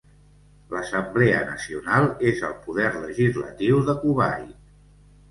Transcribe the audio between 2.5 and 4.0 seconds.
poder legislatiu de